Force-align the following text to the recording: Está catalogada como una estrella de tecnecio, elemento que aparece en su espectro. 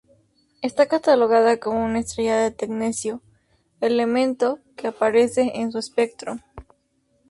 Está 0.63 0.87
catalogada 0.87 1.59
como 1.59 1.83
una 1.85 1.99
estrella 1.99 2.37
de 2.41 2.49
tecnecio, 2.49 3.21
elemento 3.81 4.57
que 4.75 4.87
aparece 4.87 5.51
en 5.53 5.71
su 5.71 5.77
espectro. 5.77 6.39